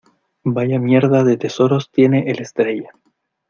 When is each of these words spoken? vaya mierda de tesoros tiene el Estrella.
vaya 0.45 0.79
mierda 0.79 1.23
de 1.23 1.37
tesoros 1.37 1.91
tiene 1.91 2.31
el 2.31 2.39
Estrella. 2.41 2.89